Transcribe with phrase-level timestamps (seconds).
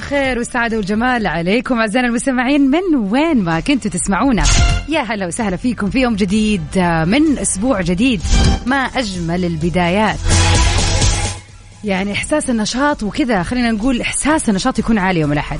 [0.00, 2.70] الخير والسعادة والجمال عليكم أعزائنا المستمعين.
[2.70, 4.42] من وين ما كنتوا تسمعونا
[4.88, 8.20] يا هلا وسهلا فيكم في يوم جديد آه، من أسبوع جديد
[8.66, 10.18] ما أجمل البدايات.
[11.84, 15.58] يعني إحساس النشاط وكذا خلينا نقول إحساس النشاط يكون عالي يوم الأحد.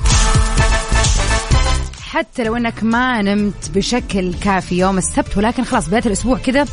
[2.02, 6.66] حتى لو إنك ما نمت بشكل كافي يوم السبت ولكن خلاص بداية الأسبوع كذا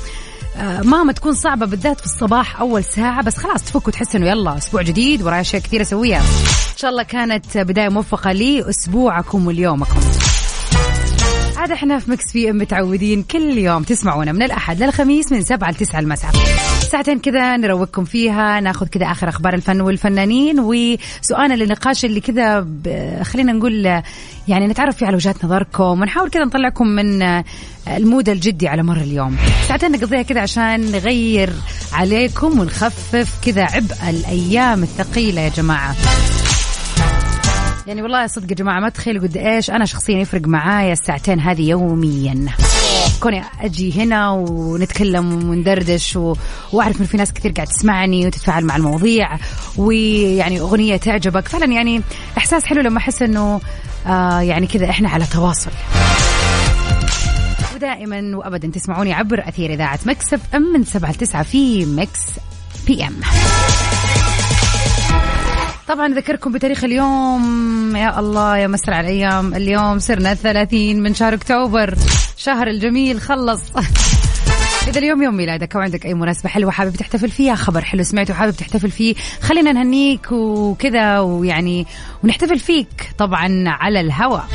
[0.61, 4.81] مهما تكون صعبة بالذات في الصباح أول ساعة بس خلاص تفك وتحس إنه يلا أسبوع
[4.81, 6.19] جديد ورايا أشياء كثير أسويها.
[6.19, 9.99] إن شاء الله كانت بداية موفقة لأسبوعكم وليومكم
[11.57, 15.75] عاد إحنا في Mix FM متعودين كل يوم تسمعونا من الأحد للخميس من 7 ل
[15.75, 16.31] 9 المساء.
[16.87, 22.67] ساعتين كذا نروقكم فيها ناخذ كذا آخر أخبار الفن والفنانين وسؤالنا للنقاش اللي كذا
[23.23, 23.85] خلينا نقول
[24.47, 27.23] يعني نتعرف فيه على وجهات نظركم ونحاول كذا نطلعكم من
[27.87, 29.37] ال mood الجدي على مر اليوم.
[29.67, 31.49] ساعتين نقضيها كذا عشان نغير
[31.93, 35.95] عليكم ونخفف كذا عبء الأيام الثقيلة يا جماعة.
[37.87, 41.69] يعني والله صدق يا جماعة ما تخيلوا قد إيش أنا شخصيا يفرق معايا الساعتين هذه
[41.69, 42.45] يوميا.
[43.19, 46.35] كوني أجي هنا ونتكلم وندردش و...
[46.73, 49.37] وأعرف إنه في ناس كثير قاعد تسمعني وتتفاعل مع المواضيع
[49.77, 51.47] ويعني أغنية تعجبك.
[51.47, 52.01] فعلا يعني
[52.37, 53.61] إحساس حلو لما أحس إنه
[54.07, 55.71] آه يعني كذا إحنا على تواصل.
[57.75, 62.19] ودائما وابدا تسمعوني عبر أثير إذاعة مكسب أم من 7 ل 9 في مكس
[62.87, 63.15] بي إم.
[65.87, 67.95] طبعا أذكركم بتاريخ اليوم.
[67.95, 69.53] يا الله يا مسرع الأيام.
[69.55, 71.95] اليوم صرنا 30 من شهر أكتوبر.
[72.37, 73.61] شهر الجميل خلص.
[74.87, 78.33] إذا اليوم يوم ميلادك أو عندك أي مناسبة حلوة حابب تحتفل فيها خبر حلو سمعته
[78.33, 81.85] حابب تحتفل فيه خلينا نهنيك وكذا ويعني
[82.23, 84.47] ونحتفل فيك طبعا على الهواء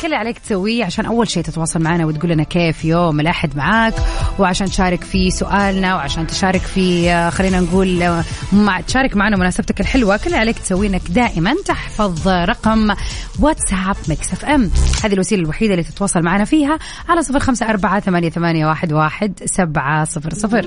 [0.00, 3.94] كل اللي عليك تسويه عشان أول شيء تتواصل معنا وتقول لنا كيف يوم الأحد معاك
[4.38, 9.80] وعشان تشارك في سؤالنا وعشان تشارك في آه، خلينا نقول آه، مع تشارك معنا مناسبتك
[9.80, 10.16] الحلوة.
[10.16, 12.94] كل اللي عليك تسويه إنك دائما تحفظ رقم
[13.40, 14.70] واتساب Mix FM.
[15.04, 16.78] هذه الوسيلة الوحيدة اللي تتواصل معنا فيها
[17.08, 20.64] على صفر خمسة أربعة ثمانية, ثمانية واحد, واحد سبعة صفر صفر.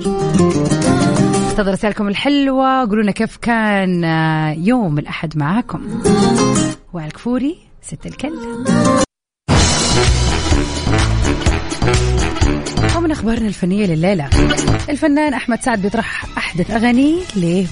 [1.50, 6.02] انتظر رسائلكم الحلوة قولوا لنا كيف كان آه، يوم الأحد معاكم.
[6.92, 8.32] وائل كفوري ست الكل.
[12.96, 14.28] ومن أخبارنا الفنية لليلة
[14.88, 17.66] الفنان أحمد سعد بيطرح أحدث اغانيه ليه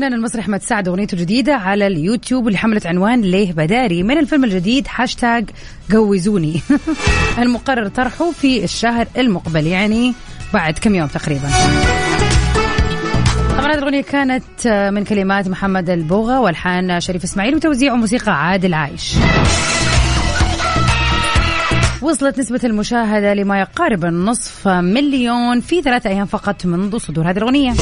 [0.00, 4.02] الفنان المصري احمد سعد أغنيته الجديدة على اليوتيوب اللي حملت عنوان ليه بداري.
[4.02, 5.50] من الفيلم الجديد هاشتاج
[5.90, 6.60] جوزوني
[7.42, 10.14] المقرر طرحه في الشهر المقبل يعني
[10.54, 11.48] بعد كم يوم تقريبا.
[13.50, 19.14] طبعا هذه الأغنية كانت من كلمات محمد البوغة والحان شريف إسماعيل وتوزيع وموسيقى عادل عايش.
[22.02, 27.72] وصلت نسبة المشاهدة لما يقارب النصف مليون في ثلاثة أيام فقط منذ صدور هذه الأغنية.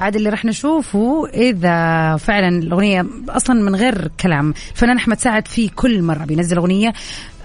[0.00, 4.54] عاد اللي راح نشوفه إذا فعلا الأغنية أصلا من غير كلام.
[4.74, 6.92] الفنان أحمد سعد في كل مرة بينزل أغنية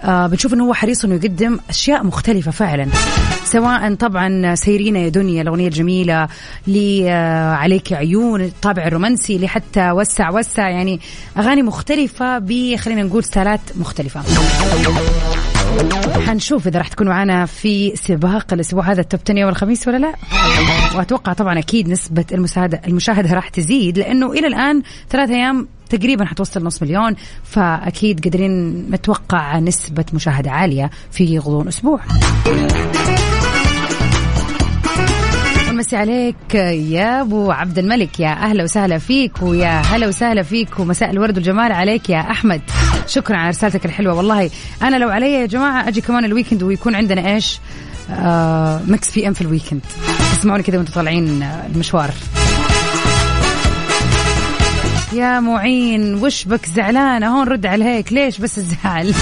[0.04, 2.86] آه بنشوف إنه هو حريص إنه يقدم أشياء مختلفة فعلا.
[3.44, 6.28] سواء طبعا سايرينا يا دنيا الأغنية الجميلة
[6.66, 11.00] لي آه عليك عيون الطابع الرومانسي لحتى وسع وسع يعني
[11.38, 14.22] أغاني مختلفة ب خلينا نقول ستايلات مختلفة.
[16.26, 19.96] حنشوف إذا راح تكون معنا في سباق الأسبوع هذا ال top 10 يوم الخميس ولا
[19.96, 20.12] لا.
[20.96, 26.64] وأتوقع طبعا أكيد نسبة المشاهده المشاهدة راح تزيد لأنه إلى الآن ثلاث أيام تقريبا حتوصل
[26.64, 27.14] نص مليون
[27.44, 32.00] فأكيد قادرين نتوقع نسبة مشاهدة عالية في غضون أسبوع.
[35.72, 36.54] نمسي عليك
[36.90, 41.72] يا أبو عبد الملك يا أهلا وسهلا فيك ويا هلا وسهلا فيك ومساء الورد والجمال
[41.72, 42.60] عليك يا أحمد.
[43.12, 44.14] شكرا على رسالتك الحلوة.
[44.14, 44.50] والله
[44.82, 47.58] أنا لو علي يا جماعة أجي كمان الويكند ويكون عندنا إيش؟
[48.10, 49.80] آه Mix FM في ال weekend
[50.32, 52.10] اسمعوني كذا وأنتم طالعين آه، المشوار.
[55.12, 59.14] يا معين وش بك زعلانه هون رد على هيك ليش بس الزعل؟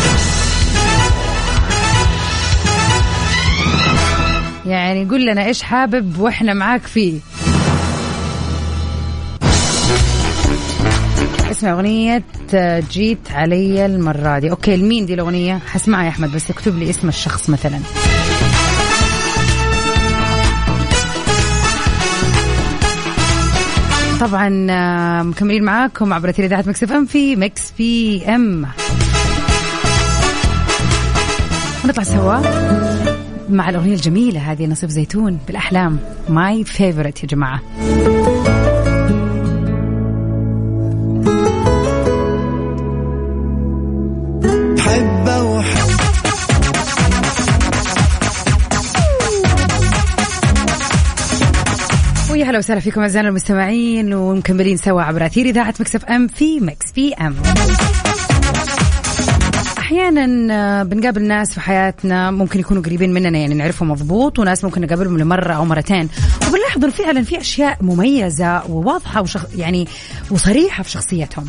[4.66, 7.18] يعني قول لنا إيش حابب وإحنا معاك فيه.
[11.60, 12.22] اسمع أغنية
[12.90, 14.50] جيت علي المرة دي.
[14.50, 17.78] okay لمين دي الأغنية؟ حسمعها يا أحمد بس اكتب لي اسم الشخص مثلا.
[24.20, 28.66] طبعا آه، مكملين معاكم عبر اثير إذاعة Mix FM في Mix PM.
[31.84, 32.40] ونطلع سوا
[33.50, 35.98] مع الأغنية الجميلة هذه ناصيف زيتون بالأحلام.
[36.28, 37.60] my favorite يا جماعة.
[52.50, 57.34] هلا وسهلا فيكم أعزائنا المستمعين ومكملين سوا عبر أثير إذاعة Mix FM في Mix PM.
[59.78, 64.80] أحيانا آه، بنقابل ناس في حياتنا ممكن يكونوا قريبين مننا يعني نعرفهم مضبوط وناس ممكن
[64.80, 66.08] نقابلهم لمرة أو مرتين.
[66.48, 69.88] وبنلاحظ انه فعلا في أشياء مميزة وواضحة وشخ يعني
[70.30, 71.44] وصريحة في شخصيتهم.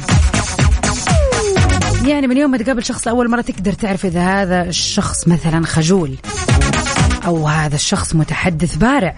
[2.06, 6.16] يعني من يوم ما تقابل شخص لأول مرة تقدر تعرف إذا هذا الشخص مثلا خجول
[7.26, 9.16] أو هذا الشخص متحدث بارع.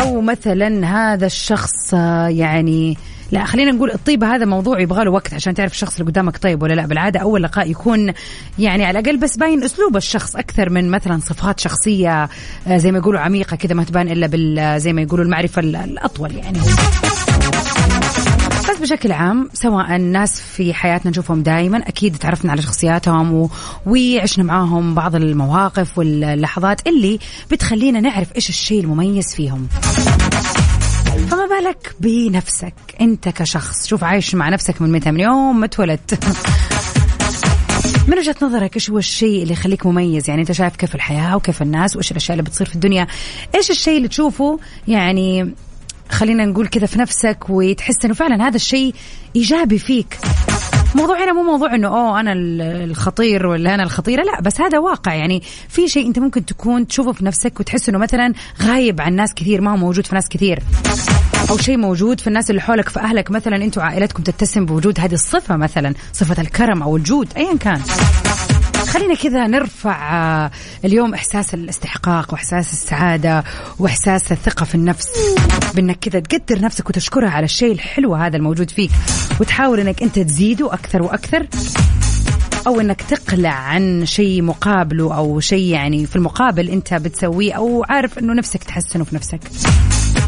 [0.00, 2.96] أو مثلا هذا الشخص آه، يعني
[3.32, 6.62] لا خلينا نقول الطيبة هذا موضوع يبغى له وقت عشان تعرف الشخص اللي قدامك طيب
[6.62, 6.86] ولا لا.
[6.86, 8.12] بالعادة أول لقاء يكون
[8.58, 12.28] يعني على الأقل بس باين أسلوب الشخص أكثر من مثلا صفات شخصية
[12.66, 15.60] آه، زي ما يقولوا عميقة كذا ما تبان إلا بال آه، زي ما يقولوا المعرفة
[15.60, 16.58] ال- الأطول يعني.
[18.74, 23.50] بس بشكل عام سواء الناس في حياتنا نشوفهم دائما أكيد تعرفنا على شخصياتهم و...
[23.86, 27.18] وعشنا معاهم بعض المواقف واللحظات اللي
[27.50, 29.68] بتخلينا نعرف إيش الشيء المميز فيهم.
[31.30, 36.18] فما بالك بنفسك؟ أنت كشخص شوف عايش مع نفسك من متى؟ من يوم ما اتولدت.
[38.08, 41.62] من وجهة نظرك إيش هو الشيء اللي يخليك مميز؟ يعني أنت شايف كيف الحياة وكيف
[41.62, 43.06] الناس وإيش الأشياء اللي بتصير في الدنيا؟
[43.54, 45.54] إيش الشيء اللي تشوفه يعني
[46.10, 48.94] خلينا نقول كذا في نفسك وتحس إنه فعلا هذا الشيء
[49.36, 50.18] إيجابي فيك.
[50.94, 54.78] موضوع هنا مو موضوع إنه أوه أنا ال- الخطير ولا أنا الخطيرة لا بس هذا
[54.78, 55.14] واقع.
[55.14, 59.34] يعني في شيء أنت ممكن تكون تشوفه في نفسك وتحس إنه مثلا غايب عن ناس
[59.34, 60.58] كثير ما هو موجود في ناس كثير.
[61.50, 65.14] أو شيء موجود في الناس اللي حولك في أهلك مثلا أنتم عائلتكم تتسم بوجود هذه
[65.14, 67.80] الصفة مثلا صفة الكرم أو الجود ايا كان.
[68.94, 70.12] خلينا كذا نرفع
[70.44, 70.50] آه،
[70.84, 73.44] اليوم إحساس الاستحقاق وإحساس السعادة
[73.78, 75.08] وإحساس الثقة في النفس.
[75.74, 78.90] بإنك كذا تقدر نفسك وتشكرها على الشيء الحلو هذا الموجود فيك.
[79.40, 81.46] وتحاول إنك أنت تزيده أكثر وأكثر.
[82.66, 88.18] أو إنك تقلع عن شيء مقابله أو شيء يعني في المقابل أنت بتسويه أو عارف
[88.18, 89.40] إنه نفسك تحسنه في نفسك.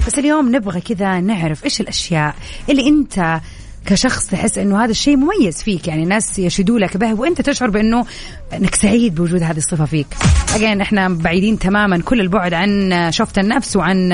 [0.06, 2.34] بس اليوم نبغى كذا نعرف إيش الأشياء
[2.70, 3.40] اللي أنت
[3.86, 8.06] كشخص تحس إنه هذا الشيء مميز فيك يعني ناس يشهدوا لك به وأنت تشعر بإنه
[8.52, 10.06] إنك سعيد بوجود هذه الصفة فيك.
[10.54, 14.12] again إحنا بعيدين تماما كل البعد عن شوفة النفس وعن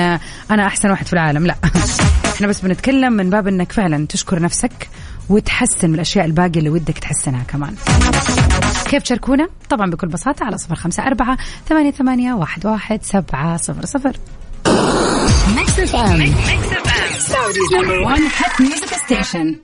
[0.51, 1.55] أنا أحسن واحد في العالم لا.
[2.35, 4.89] إحنا بس بنتكلم من باب إنك فعلا تشكر نفسك
[5.29, 7.75] وتحسن من الأشياء الباقية اللي ودك تحسنها كمان.
[8.85, 11.37] كيف تشاركونا؟ طبعا بكل بساطة على صفر خمسة أربعة
[11.69, 14.15] ثمانية ثمانية واحد واحد سبعة صفر صفر
[15.55, 16.33] Mix FM
[17.33, 19.61] Saudi's number one hit music station.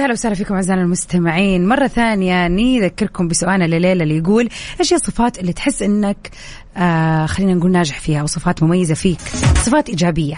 [0.00, 1.68] هلا وسهلا فيكم اعزائنا المستمعين.
[1.68, 4.48] مرة ثانية نذكركم بسؤالنا الليلة اللي يقول
[4.80, 6.30] إيش هي الصفات اللي تحس إنك
[6.76, 9.20] آه خلينا نقول ناجح فيها أو صفات مميزة فيك؟
[9.64, 10.36] صفات إيجابية.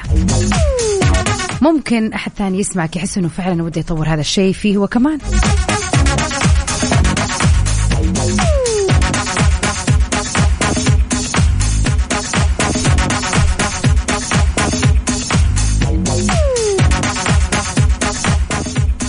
[1.63, 5.19] ممكن أحد ثاني يسمعك يحس إنه فعلا وده يطور هذا الشيء فيه هو كمان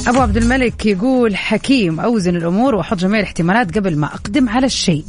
[0.08, 5.06] أبو عبد الملك يقول حكيم أوزن الأمور وأحط جميع الاحتمالات قبل ما أقدم على الشيء.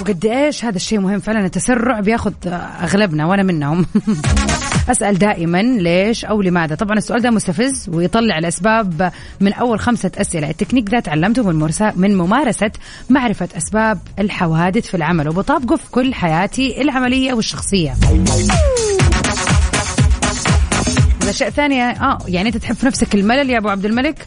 [0.00, 2.32] وقد إيش؟ هذا الشيء مهم فعلا التسرع بياخذ
[2.82, 3.86] أغلبنا وأنا منهم.
[4.90, 10.50] أسأل دائما ليش؟ أو لماذا؟ طبعا السؤال ده مستفز ويطلع الاسباب من أول خمسة أسئلة.
[10.50, 12.70] التكنيك ده تعلمته من من ممارسة
[13.10, 15.28] معرفة أسباب الحوادث في العمل.
[15.28, 17.32] وبطابقه في كل حياتي العملية
[21.26, 24.26] والشخصيه الاشياء ثانية آه يعني أنت تحب في نفسك الملل يا أبو عبد الملك؟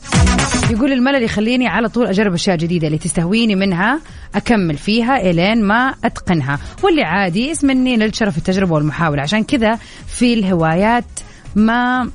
[0.70, 4.00] يقول الملل يخليني على طول أجرب أشياء جديدة اللي تستهويني منها
[4.36, 6.60] أكمل فيها إلين ما أتقنها.
[6.84, 9.22] واللي عادي اسمني نلت شرف التجربة والمحاولة.
[9.22, 11.06] عشان كذا في الهوايات
[11.56, 12.10] ما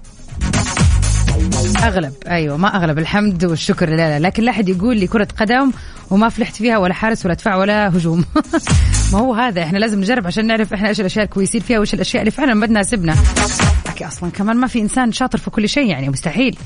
[1.65, 5.73] أغلب أيوه ما أغلب الحمد والشكر لا لا لكن لا أحد يقول لي كرة قدم
[6.11, 8.25] وما فلحت فيها ولا حارس ولا دفاع ولا هجوم.
[9.13, 12.23] ما هو هذا إحنا لازم نجرب عشان نعرف إحنا إيش الأشياء الكويسين فيها وإيش الأشياء
[12.23, 13.15] اللي فعلا ما تناسبنا.
[14.03, 16.59] أصلا كمان ما في إنسان شاطر في كل شيء يعني مستحيل.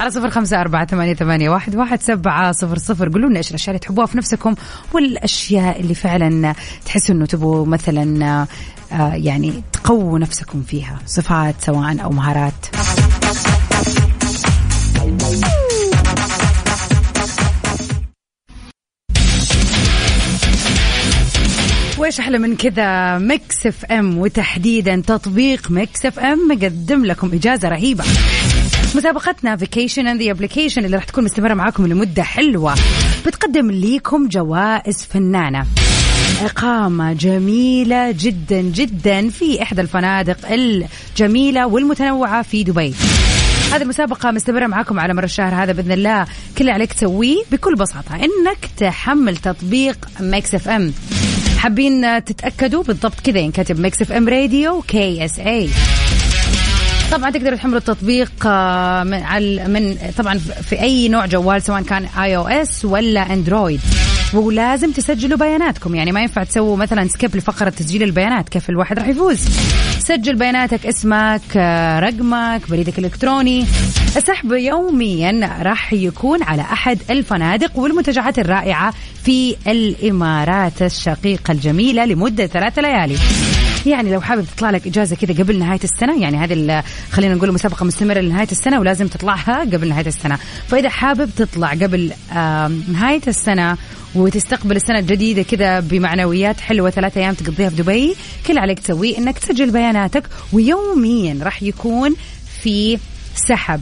[0.00, 3.08] على صفر خمسة أربعة ثمانية, ثمانية واحد, واحد سبعة صفر صفر.
[3.08, 4.54] قولوا لنا إيش الأشياء اللي تحبوها في نفسكم
[4.92, 6.54] والأشياء اللي فعلا
[6.84, 8.46] تحسوا إنه تبغوا مثلا
[8.92, 12.66] آه، يعني تقووا نفسكم فيها صفات سواء أو مهارات.
[21.98, 28.04] وايش أحلى من كذا Mix FM وتحديدا تطبيق Mix FM؟ مقدم لكم إجازة رهيبة.
[28.94, 32.74] مسابقتنا Vacation in the Application اللي راح تكون مستمرة معاكم لمدة حلوة.
[33.26, 35.66] بتقدم ليكم جوائز فنانة.
[36.42, 42.94] إقامة جميلة جدا جدا في إحدى الفنادق الجميلة والمتنوعة في دبي.
[43.72, 46.24] هذه المسابقة مستمرة معاكم على مر الشهر هذا بإذن الله.
[46.24, 46.30] كل
[46.60, 48.14] اللي عليك تسويه بكل بساطة.
[48.14, 50.92] إنك تحمل تطبيق Mix FM.
[51.58, 55.68] حابين تتأكدوا؟ بالضبط كذا ينكتب Mix FM Radio KSA
[57.12, 62.04] طبعا تقدروا تحملوا التطبيق آه، من على من طبعا في أي نوع جوال سواء كان
[62.04, 63.80] iOS ولا Android
[64.34, 65.94] ولازم تسجلوا بياناتكم.
[65.94, 68.48] يعني ما ينفع تسووا مثلا skip لفقرة تسجيل البيانات.
[68.48, 69.40] كيف الواحد راح يفوز؟
[70.06, 73.66] سجل بياناتك اسمك آه، رقمك بريدك الإلكتروني.
[74.16, 78.94] السحب يوميا راح يكون على أحد الفنادق والمنتجعات الرائعة
[79.24, 83.16] في الإمارات الشقيقة الجميلة لمدة ثلاث ليالي.
[83.86, 87.84] يعني لو حابب تطلع لك إجازة كذا قبل نهاية السنة يعني هذه خلينا نقول مسابقة
[87.84, 90.38] مستمرة لنهاية السنة ولازم تطلعها قبل نهاية السنة.
[90.68, 92.12] فإذا حابب تطلع قبل
[92.92, 93.76] نهاية السنة
[94.16, 98.16] وتستقبل السنة الجديدة كذا بمعنويات حلوة ثلاثة أيام تقضيها في دبي.
[98.46, 102.14] كل عليك تسويه إنك تسجل بياناتك ويوميا راح يكون
[102.62, 102.98] في
[103.34, 103.80] سحب.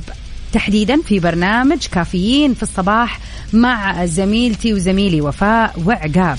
[0.53, 3.21] تحديدا في برنامج كافيين في الصباح
[3.53, 6.39] مع زميلتي وزميلي وفاء وعقاب.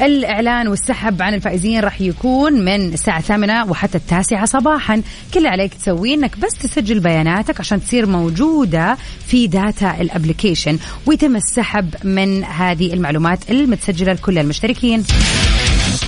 [0.00, 5.02] الإعلان والسحب عن الفائزين راح يكون من الساعة الثامنة وحتى التاسعة صباحا.
[5.34, 10.78] كل اللي عليك تسويه إنك بس تسجل بياناتك عشان تصير موجودة في data ال application
[11.06, 15.04] ويتم السحب من هذه المعلومات المتسجلة لكل المشتركين.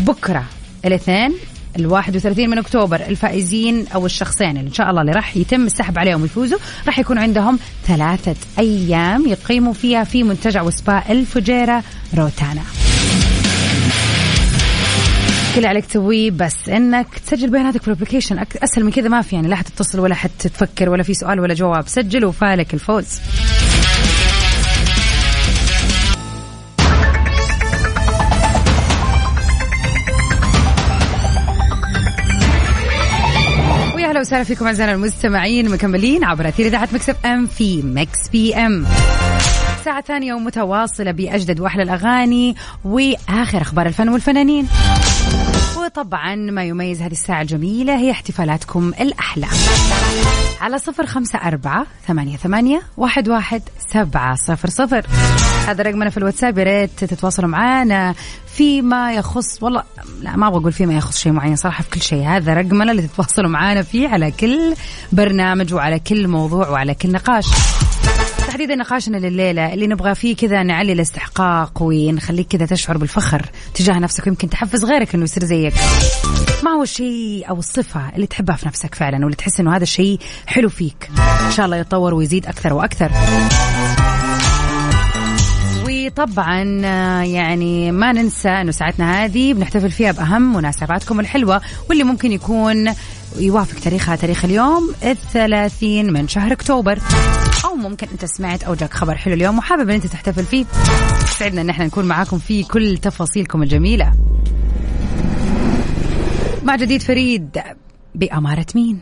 [0.01, 0.45] بكرة
[0.85, 1.35] الاثنين
[1.77, 6.23] ال 31 من أكتوبر الفائزين أو الشخصين إن شاء الله اللي راح يتم السحب عليهم
[6.23, 11.83] ويفوزوا راح يكون عندهم ثلاثة أيام يقيموا فيها في منتجع وسبا الفجيرة
[12.15, 12.63] روتانا.
[15.59, 19.49] اللي عليك تسويه بس إنك تسجل بياناتك في الابلكيشن أسهل من كذا ما في يعني
[19.49, 21.89] لا حتتصل ولا حتفكر ولا في سؤال ولا جواب.
[21.89, 23.21] سجل وفالك الفوز.
[34.19, 38.87] أهلا وسهلا فيكم أعزائنا المستمعين مكملين عبر أثير إذاعة Mix FM في Mix PM.
[39.85, 44.69] ساعة ثانية ومتواصلة بأجدد وأحلى الأغاني وآخر أخبار الفن والفنانين.
[45.89, 49.47] وطبعا ما يميز هذه الساعة الجميلة هي احتفالاتكم الأحلى.
[50.61, 55.07] على صفر خمسة أربعة ثمانية, ثمانية واحد, واحد سبعة صفر صفر.
[55.67, 58.15] هذا رقمنا في الواتساب يا ريت تتواصلوا معنا
[58.47, 59.83] فيما يخص والله
[60.21, 62.27] لا ما أبغى أقول فيما يخص شيء معين صراحة في كل شيء.
[62.27, 64.75] هذا رقمنا اللي تتواصلوا معنا فيه على كل
[65.13, 67.47] برنامج وعلى كل موضوع وعلى كل نقاش.
[68.49, 74.27] تحديدا نقاشنا لليلة اللي نبغى فيه كذا نعلي الاستحقاق ونخليك كذا تشعر بالفخر تجاه نفسك
[74.27, 75.75] ويمكن تحفز غيرك إنه يصير زيك.
[76.65, 80.19] ما هو الشيء أو الصفة اللي تحبها في نفسك فعلا واللي تحس إنه هذا الشيء
[80.47, 81.11] حلو فيك؟
[81.47, 83.11] إن شاء الله يتطور ويزيد أكثر وأكثر.
[85.89, 86.63] وطبعا
[87.23, 92.95] يعني ما ننسى إنه ساعتنا هذه بنحتفل فيها بأهم مناسباتكم الحلوة واللي ممكن يكون
[93.39, 96.99] يوافق تاريخها تاريخ اليوم الثلاثين من شهر أكتوبر.
[97.65, 100.65] أو ممكن أنت سمعت أو جاك خبر حلو اليوم وحابب إن أنت تحتفل فيه.
[101.39, 104.13] سعدنا إن إحنا نكون معاكم في كل تفاصيلكم الجميلة.
[106.63, 107.59] مع جديد فريد
[108.15, 109.01] بأمارة مين؟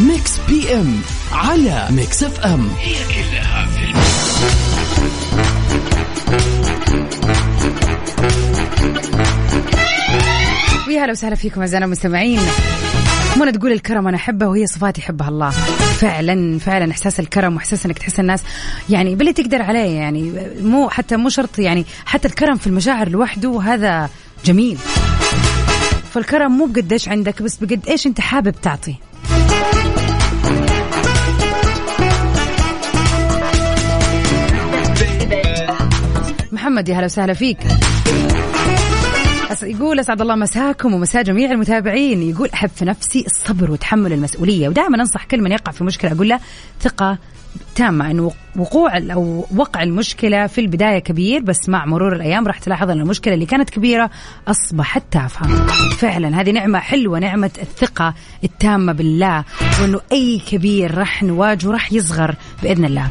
[0.00, 1.00] Mix PM
[1.32, 2.68] على Mix FM.
[2.80, 3.92] هي كلها في
[10.88, 12.40] ويا هلا وسهلا فيكم اعزائنا المستمعين.
[13.36, 15.50] منى تقول الكرم أنا أحبه وهي صفات يحبها الله.
[16.00, 18.42] فعلا فعلا إحساس الكرم وإحساس إنك تحس الناس
[18.90, 20.32] يعني باللي تقدر عليه يعني.
[20.60, 24.08] مو حتى مو شرط يعني حتى الكرم في المشاعر لوحده هذا
[24.44, 24.78] جميل.
[26.12, 28.94] فالكرم مو بقديش عندك بس بقد إيش أنت حابب تعطي.
[36.52, 37.58] محمد يا هلا وسهلا فيك.
[39.62, 44.96] يقول أسعد الله مساكم ومساء جميع المتابعين يقول أحب في نفسي الصبر وتحمل المسؤولية ودائما
[44.96, 46.40] أنصح كل من يقع في مشكلة أقول له
[46.80, 47.18] ثقة
[47.74, 52.90] تامة انه وقوع أو وقع المشكلة في البداية كبير بس مع مرور الأيام راح تلاحظ
[52.90, 54.10] إن المشكلة اللي كانت كبيرة
[54.48, 55.66] أصبحت تافهة.
[55.98, 58.14] فعلا هذه نعمة حلوة نعمة الثقة
[58.44, 59.44] التامة بالله
[59.82, 63.08] وإنه أي كبير راح نواجهه راح يصغر بإذن الله.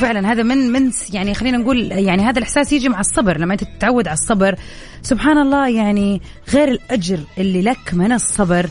[0.00, 3.64] فعلا هذا من من يعني خلينا نقول يعني هذا الإحساس يجي مع الصبر لما أنت
[3.64, 4.54] تتعود على الصبر.
[5.02, 6.20] سبحان الله يعني
[6.50, 8.68] غير الأجر اللي لك من الصبر.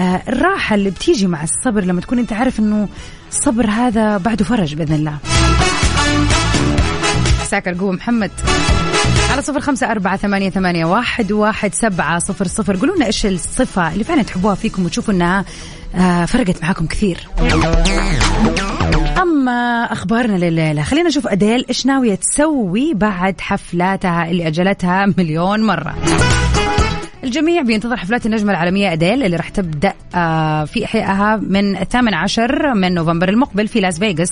[0.00, 2.88] آه الراحة اللي بتيجي مع الصبر لما تكون أنت عارف إنه
[3.28, 5.18] الصبر هذا بعده فرج بإذن الله.
[7.42, 8.30] مساك القوة محمد.
[9.30, 12.76] على صفر خمسة أربعة ثمانية, ثمانية واحد, واحد سبعة صفر صفر.
[12.76, 15.44] قولوا لنا إيش الصفة اللي فعلا تحبوها فيكم وتشوفوا إنها
[15.94, 17.28] آه فرقت معاكم كثير.
[19.22, 25.94] أما أخبارنا لليلة خلينا نشوف أديل إيش ناوية تسوي بعد حفلاتها اللي أجلتها مليون مرة.
[27.24, 32.74] الجميع بينتظر حفلات النجمة العالمية أديل اللي راح تبدأ آه، في إحيائها من الثامن عشر
[32.74, 34.30] من نوفمبر المقبل في لاس فيغاس.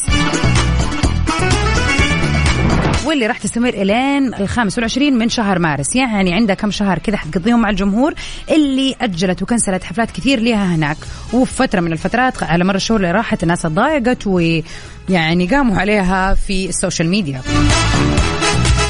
[3.09, 5.97] واللي راح تستمر إلين الخامس والعشرين من شهر مارس.
[5.97, 8.15] يعني عندها كم شهر كذا حتقضيهم مع الجمهور
[8.51, 10.97] اللي أجلت وكنسلت حفلات كثير لها هناك.
[11.33, 16.69] وفي فتره من الفترات على مر الشهور اللي راحت الناس تضايقت ويعني قاموا عليها في
[16.69, 17.43] ال social media.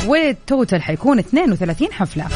[0.06, 2.26] وال total حيكون 32 حفلة.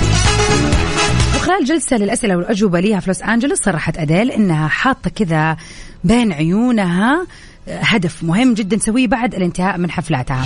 [1.37, 5.57] وخلال جلسة للأسئلة والأجوبة ليها في لوس أنجلوس صرحت أديل إنها حاطة كذا
[6.05, 7.27] بين عيونها
[7.69, 10.45] هدف مهم جدا تسويه بعد الانتهاء من حفلاتها.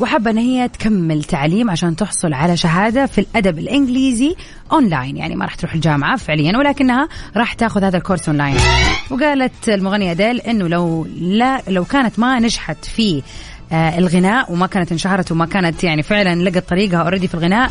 [0.00, 4.34] وحابة أن هي تكمل تعليم عشان تحصل على شهادة في الأدب الإنجليزي
[4.72, 5.16] أونلاين.
[5.16, 8.56] يعني ما راح تروح الجامعة فعليا ولكنها راح تاخذ هذا ال course online.
[9.10, 13.22] وقالت المغنية أديل أنه لو لا لو كانت ما نجحت في
[13.72, 17.70] آه الغناء وما كانت انشهرت وما كانت يعني فعلا لقت طريقها already في الغناء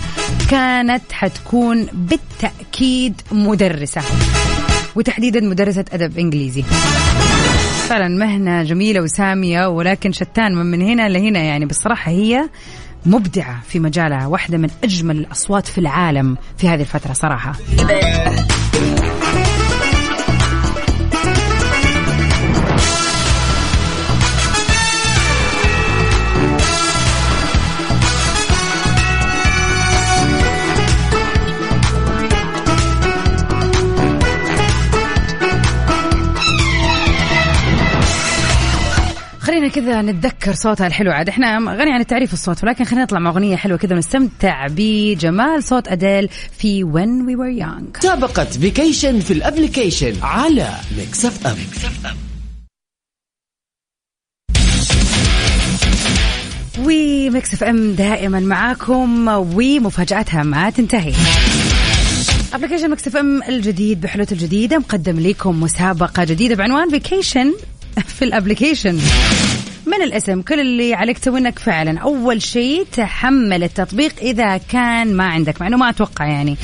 [0.49, 4.01] كانت حتكون بالتأكيد مدرسة
[4.95, 6.63] وتحديدا مدرسة أدب إنجليزي.
[7.83, 12.49] فعلا مهنة جميلة وسامية ولكن شتان من, من هنا لهنا يعني بصراحة هي
[13.05, 17.53] مبدعة في مجالها واحدة من أجمل الأصوات في العالم في هذه الفترة صراحة.
[39.53, 41.11] خلينا كذا نتذكر صوتها الحلو.
[41.11, 45.63] عاد إحنا غني عن التعريف الصوت ولكن خلينا نطلع مع أغنية حلوة كذا ونستمتع بجمال
[45.63, 48.01] صوت أديل في When We Were Young.
[48.03, 51.58] مسابقة vacation في ال application على Mix FM و
[56.79, 61.13] Mix FM دائما معاكم ومفاجاتها ما تنتهي.
[62.53, 67.53] application Mix FM الجديد بحلوته الجديدة مقدم لكم مسابقة جديدة بعنوان vacation
[67.99, 68.99] في ال application
[69.86, 71.99] من الاسم؟ كل اللي عليك تسوي إنك فعلا.
[71.99, 75.62] أول شيء تحمل التطبيق إذا كان ما عندك.
[75.62, 76.58] مع إنه ما أتوقع يعني.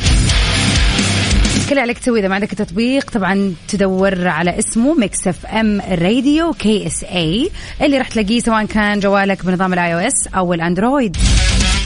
[1.70, 6.54] كل اللي عليك تسوي إذا ما عندك التطبيق طبعا تدور على اسمه Mix FM Radio
[6.54, 7.50] KSA
[7.82, 11.18] اللي راح تلاقيه سواء كان جوالك بنظام ال iOS أو ال Android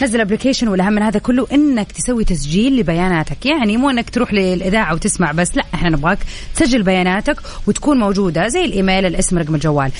[0.01, 3.45] نزل application والأهم من هذا كله إنك تسوي تسجيل لبياناتك.
[3.45, 6.19] يعني مو إنك تروح للإذاعة وتسمع بس لا إحنا نبغاك
[6.55, 9.91] تسجل بياناتك وتكون موجودة زي الإيميل الاسم رقم الجوال.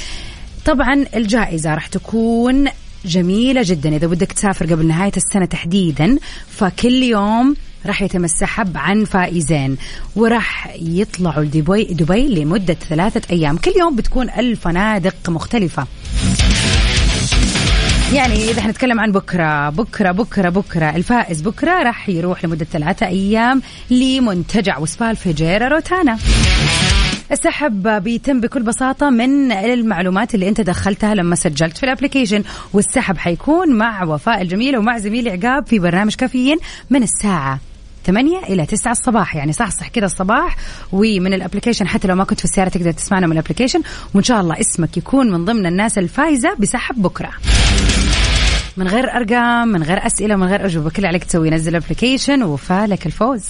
[0.65, 2.67] طبعا الجائزة راح تكون
[3.06, 6.17] جميلة جدا إذا بدك تسافر قبل نهاية السنة تحديدا
[6.50, 9.78] فكل يوم راح يتم السحب عن فائزين
[10.15, 13.58] وراح يطلعوا لدبي دبي لمدة ثلاثة أيام.
[13.58, 15.88] كل يوم بتكون الفنادق مختلفة.
[18.13, 20.96] يعني إذا حنتكلم عن بكرة بكرة بكرة بكرة.
[20.96, 26.17] الفائز بكرة راح يروح لمدة ثلاثة أيام لمنتجع وسبا الفجيرة روتانا.
[27.32, 32.43] السحب بيتم بكل بساطة من المعلومات اللي أنت دخلتها لما سجلت في ال application
[32.74, 36.58] والسحب حيكون مع وفاء الجميلة ومع زميلي عقاب في برنامج كافيين
[36.89, 37.60] من الساعة
[38.05, 39.35] 8 إلى 9 الصباح.
[39.35, 40.55] يعني صح صح كذا الصباح.
[40.91, 43.82] ومن ال application حتى لو ما كنت في السيارة تقدر تسمعنا من ال application
[44.13, 47.31] وإن شاء الله اسمك يكون من ضمن الناس الفايزة بسحب بكرة.
[48.77, 50.89] من غير أرقام من غير أسئلة من غير أجوبة.
[50.89, 53.45] كل عليك تسوي نزل application وفالك الفوز.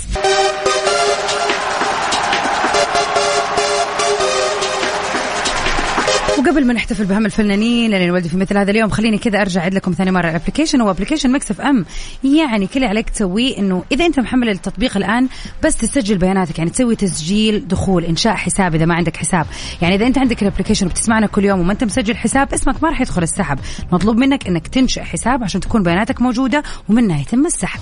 [6.43, 9.73] وقبل ما نحتفل بهم الفنانين اللي انولدوا في مثل هذا اليوم خليني كذا أرجع أعيد
[9.73, 11.85] لكم ثاني مرة ال application هو application Mix FM
[12.23, 15.27] يعني كل اللي عليك تسويه إنه إذا أنت محمل التطبيق الآن
[15.63, 16.57] بس تسجل بياناتك.
[16.57, 19.45] يعني تسوي تسجيل دخول إنشاء حساب إذا ما عندك حساب.
[19.81, 22.89] يعني إذا أنت عندك ال application وبتسمعنا كل يوم وما أنت مسجل حساب اسمك ما
[22.89, 23.59] راح يدخل السحب.
[23.91, 27.79] مطلوب منك إنك تنشئ حساب عشان تكون بياناتك موجودة ومنها يتم السحب.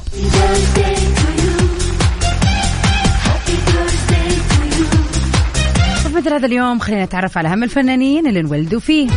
[6.13, 9.10] مثل هذا اليوم خلينا نتعرف على أهم الفنانين اللي انولدوا فيه.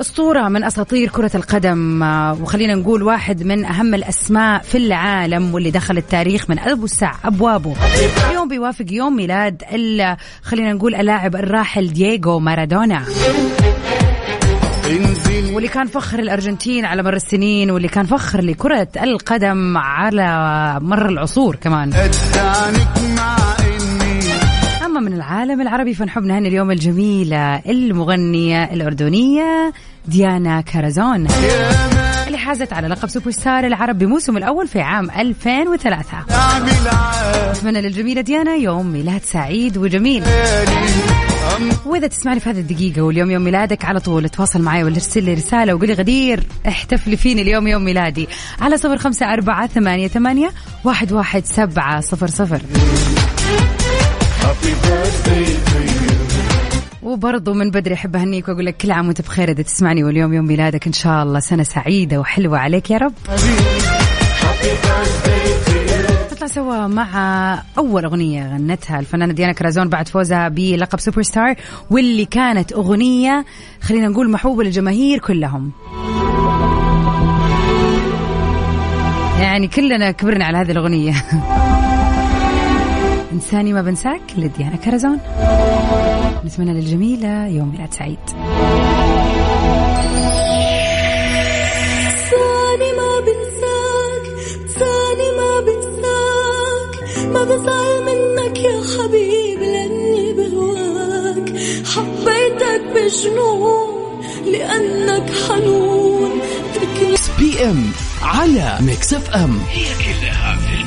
[0.00, 5.70] أسطورة من أساطير كرة القدم آه، وخلينا نقول واحد من أهم الأسماء في العالم واللي
[5.70, 7.74] دخل التاريخ من أوسع أبوابه
[8.30, 9.62] اليوم بيوافق يوم ميلاد
[10.42, 13.04] خلينا نقول اللاعب الراحل دييغو مارادونا.
[15.52, 21.56] واللي كان فخر الأرجنتين على مر السنين واللي كان فخر لكرة القدم على مر العصور
[21.56, 21.92] كمان.
[24.96, 29.72] أما من العالم العربي فنحب نهني اليوم الجميلة المغنية الأردنية
[30.08, 31.26] ديانا كارازون.
[32.26, 36.24] اللي حازت على لقب Super Star العرب بموسم الأول في عام 2003
[37.50, 40.24] أتمنى للجميلة ديانا يوم ميلاد سعيد وجميل.
[41.86, 45.34] وإذا تسمعني في هذه الدقيقة واليوم يوم ميلادك على طول تواصل معي ولا ارسل لي
[45.34, 48.28] رسالة وقولي غدير احتفلي فيني اليوم يوم ميلادي.
[48.60, 50.50] على صفر خمسة أربعة ثمانية, ثمانية
[50.84, 52.60] واحد, واحد سبعة صفر صفر.
[57.02, 60.46] وبرضو من بدري أحب أهنيك وأقول لك كل عام وأنت بخير إذا تسمعني واليوم يوم
[60.46, 61.40] ميلادك إن شاء الله.
[61.40, 63.12] سنة سعيدة وحلوة عليك يا رب.
[66.32, 71.54] نطلع سوا مع أول أغنية غنتها الفنانة ديانا كرازون بعد فوزها بلقب سوبر ستار
[71.90, 73.44] واللي كانت أغنية
[73.80, 75.72] خلينا نقول محبوبة للجماهير كلهم.
[79.40, 81.14] يعني كلنا كبرنا على هذه الأغنية.
[83.34, 85.18] إنساني ما بنساك لديانا كرزون
[86.44, 88.18] نتمنى للجميلة يوم ميلاد سعيد.
[92.30, 94.24] تاني ما بنساك
[94.78, 96.92] تاني ما بنساك.
[97.32, 101.48] ما بزعل منك يا حبيبي لاني بهواك
[101.94, 106.30] حبيتك بجنون لأنك حنون.
[107.38, 107.92] PM
[108.22, 110.83] على Mix FM هي كلها في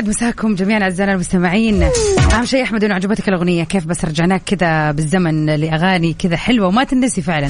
[0.00, 1.82] يسعد مساكم جميعا أعزائنا المستمعين.
[2.32, 6.84] أهم شيء أحمد إنه عجبتك الأغنية كيف بس رجعناك كذا بالزمن لأغاني كذا حلوة وما
[6.84, 7.48] تنسي فعلا.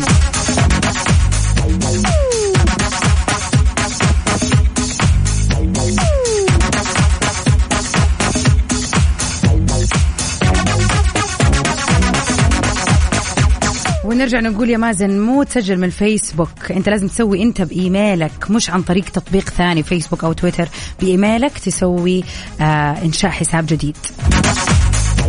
[14.20, 18.83] ونرجع نقول يا مازن مو تسجل من الفيسبوك أنت لازم تسوي أنت بإيميلك مش عن
[18.83, 20.68] طريق تطبيق ثاني فيسبوك أو تويتر
[21.00, 22.24] بإيميلك تسوي
[22.61, 23.96] آه إنشاء حساب جديد.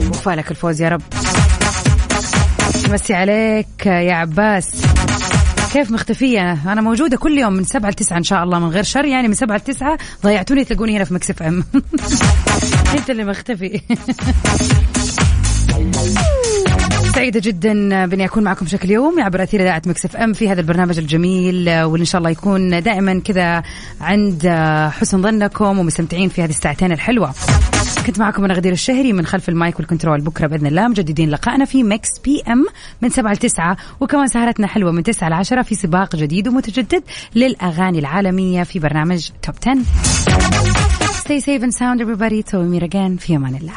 [0.10, 1.02] وفالك الفوز يا رب.
[2.90, 4.86] مسي عليك يا عباس.
[5.74, 9.06] كيف مختفية؟ أنا موجودة كل يوم من سبعة لتسعة إن شاء الله من غير شر.
[9.06, 11.64] يعني من سبعة لتسعة ضيعتوني تلاقوني هنا في مكسف أم.
[12.98, 13.82] أنت اللي مختفي.
[17.16, 20.62] سعيدة جدا بإني أكون معكم بشكل يومي عبر أثير إذاعة مكس إف إم في هذا
[20.62, 23.64] البرنامج الجميل واللي إن شاء الله يكون دائما كذا
[24.02, 24.48] عند
[25.00, 27.34] حسن ظنكم ومستمتعين في هذه الساعتين الحلوة
[28.08, 31.84] كنت معكم أنا غدير الشهري من خلف المايك والكنترول بكرة بإذن الله مجددين لقائنا في
[31.84, 32.66] مكس إف إم
[33.02, 37.04] من سبعة لتسعة وكمان سهرتنا حلوة من تسعة لعشرة في سباق جديد ومتجدد
[37.36, 39.82] للأغاني العالمية في برنامج top 10
[41.22, 42.44] Stay safe and sound everybody.
[42.44, 43.18] To meet again.
[43.20, 43.74] في أمان الله.